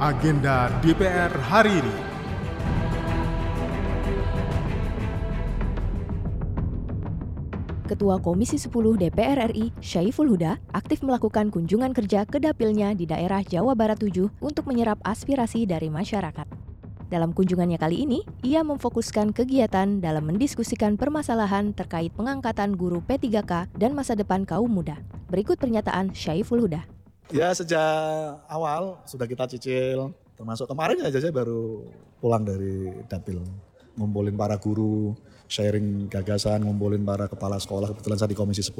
[0.00, 1.96] Agenda DPR hari ini.
[7.84, 13.44] Ketua Komisi 10 DPR RI, Syaiful Huda, aktif melakukan kunjungan kerja ke dapilnya di daerah
[13.44, 16.48] Jawa Barat 7 untuk menyerap aspirasi dari masyarakat.
[17.12, 23.92] Dalam kunjungannya kali ini, ia memfokuskan kegiatan dalam mendiskusikan permasalahan terkait pengangkatan guru P3K dan
[23.92, 24.96] masa depan kaum muda.
[25.28, 26.99] Berikut pernyataan Syaiful Huda.
[27.30, 31.86] Ya sejak awal sudah kita cicil, termasuk kemarin aja saya baru
[32.18, 33.38] pulang dari dapil.
[33.94, 35.14] Ngumpulin para guru,
[35.46, 38.74] sharing gagasan, ngumpulin para kepala sekolah, kebetulan saya di Komisi 10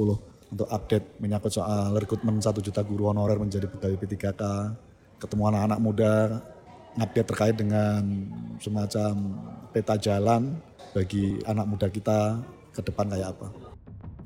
[0.50, 4.42] untuk update menyangkut soal rekrutmen 1 juta guru honorer menjadi pegawai P3K,
[5.23, 6.14] ketemu anak-anak muda,
[6.98, 8.02] update terkait dengan
[8.59, 9.12] semacam
[9.70, 10.59] peta jalan
[10.90, 12.42] bagi anak muda kita
[12.74, 13.70] ke depan kayak apa.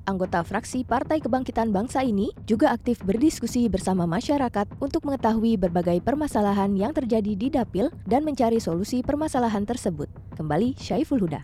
[0.04, 6.77] Anggota fraksi Partai Kebangkitan Bangsa ini juga aktif berdiskusi bersama masyarakat untuk mengetahui berbagai permasalahan
[6.77, 10.12] yang terjadi di dapil dan mencari solusi permasalahan tersebut.
[10.36, 11.41] Kembali Syaiful Huda.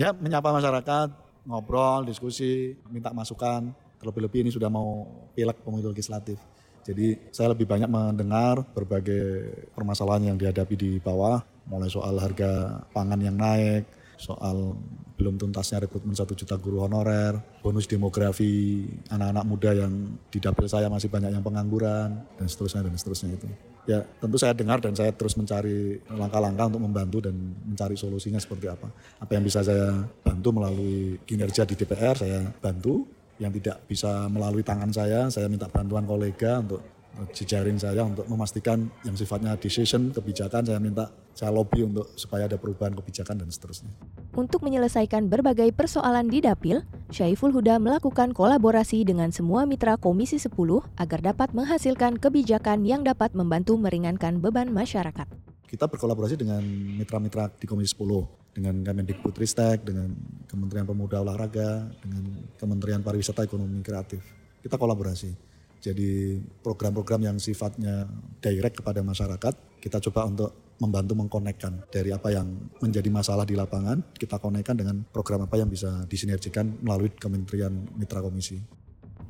[0.00, 1.12] Ya, menyapa masyarakat,
[1.44, 3.68] ngobrol, diskusi, minta masukan.
[4.00, 5.04] Terlebih-lebih ini sudah mau
[5.36, 6.40] pilek pemilu legislatif.
[6.80, 13.20] Jadi saya lebih banyak mendengar berbagai permasalahan yang dihadapi di bawah, mulai soal harga pangan
[13.20, 13.84] yang naik,
[14.16, 14.80] soal
[15.20, 19.92] belum tuntasnya rekrutmen satu juta guru honorer, bonus demografi anak-anak muda yang
[20.32, 23.48] di dapil saya masih banyak yang pengangguran, dan seterusnya dan seterusnya itu.
[23.84, 27.36] Ya tentu saya dengar dan saya terus mencari langkah-langkah untuk membantu dan
[27.68, 28.88] mencari solusinya seperti apa.
[29.20, 33.04] Apa yang bisa saya bantu melalui kinerja di DPR saya bantu,
[33.36, 36.99] yang tidak bisa melalui tangan saya, saya minta bantuan kolega untuk
[37.34, 42.56] jejaring saya untuk memastikan yang sifatnya decision, kebijakan, saya minta saya lobby untuk supaya ada
[42.56, 43.90] perubahan kebijakan dan seterusnya.
[44.36, 50.54] Untuk menyelesaikan berbagai persoalan di Dapil, Syaiful Huda melakukan kolaborasi dengan semua mitra Komisi 10
[50.96, 55.26] agar dapat menghasilkan kebijakan yang dapat membantu meringankan beban masyarakat.
[55.66, 56.62] Kita berkolaborasi dengan
[56.98, 60.10] mitra-mitra di Komisi 10, dengan Kemendikbudristek, dengan
[60.50, 64.22] Kementerian Pemuda Olahraga, dengan Kementerian Pariwisata Ekonomi Kreatif.
[64.60, 65.49] Kita kolaborasi.
[65.80, 68.04] Jadi program-program yang sifatnya
[68.44, 72.48] direct kepada masyarakat, kita coba untuk membantu mengkonekkan dari apa yang
[72.80, 78.22] menjadi masalah di lapangan, kita konekkan dengan program apa yang bisa disinergikan melalui Kementerian Mitra
[78.24, 78.60] Komisi.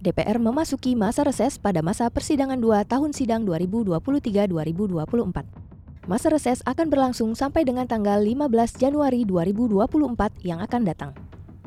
[0.01, 6.09] DPR memasuki masa reses pada masa persidangan 2 tahun sidang 2023-2024.
[6.09, 11.13] Masa reses akan berlangsung sampai dengan tanggal 15 Januari 2024 yang akan datang.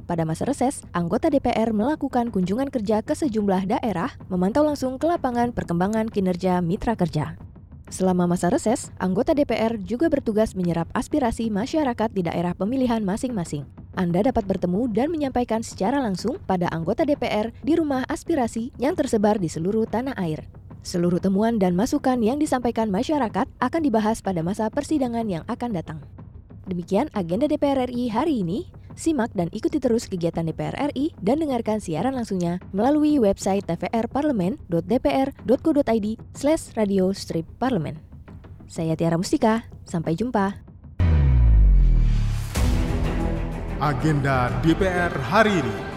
[0.03, 5.55] Pada masa reses, anggota DPR melakukan kunjungan kerja ke sejumlah daerah, memantau langsung ke lapangan
[5.55, 7.39] perkembangan kinerja mitra kerja.
[7.87, 13.63] Selama masa reses, anggota DPR juga bertugas menyerap aspirasi masyarakat di daerah pemilihan masing-masing.
[13.93, 19.37] Anda dapat bertemu dan menyampaikan secara langsung pada anggota DPR di rumah aspirasi yang tersebar
[19.37, 20.49] di seluruh tanah air.
[20.83, 26.03] Seluruh temuan dan masukan yang disampaikan masyarakat akan dibahas pada masa persidangan yang akan datang.
[26.73, 28.65] Demikian agenda DPR RI hari ini.
[28.97, 36.73] Simak dan ikuti terus kegiatan DPR RI dan dengarkan siaran langsungnya melalui website tvrparlemen.dpr.go.id slash
[36.73, 38.01] radio strip parlemen.
[38.65, 40.65] Saya Tiara Mustika, sampai jumpa.
[43.77, 45.92] Agenda DPR hari ini.